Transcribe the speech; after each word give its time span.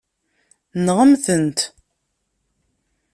Nɣem-tent. 0.85 1.59